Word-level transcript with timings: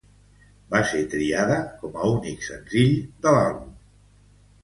Va 0.75 0.79
ser 0.91 1.01
triada 1.09 1.57
com 1.83 1.99
a 2.05 2.09
únic 2.13 2.41
senzill 2.47 2.97
de 3.27 3.35
l'àlbum. 3.35 3.71